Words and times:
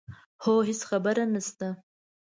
هو 0.43 0.53
هېڅ 0.67 0.81
خبره 0.89 1.23
نه 1.33 1.41
شته. 1.47 1.67